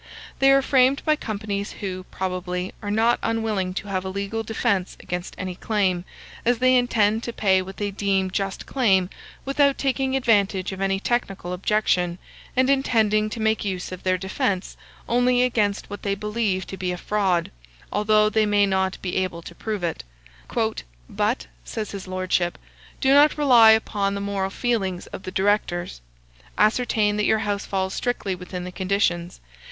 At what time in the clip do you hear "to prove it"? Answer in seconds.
19.43-20.03